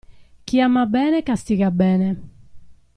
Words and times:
Chi 0.45 0.55
ama 0.65 0.83
bene 0.93 1.19
castiga 1.27 1.69
bene. 1.79 2.09